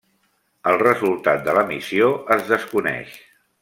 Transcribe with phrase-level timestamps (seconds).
[0.71, 3.17] El resultat de la missió es desconeix.